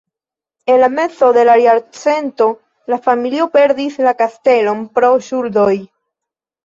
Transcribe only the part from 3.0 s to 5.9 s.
familio perdis la kastelon pro ŝuldoj.